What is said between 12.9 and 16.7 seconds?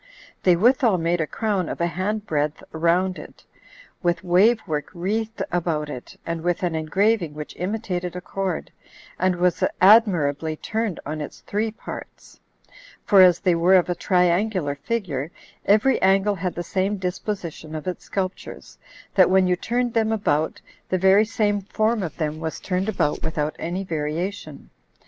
for as they were of a triangular figure, every angle had the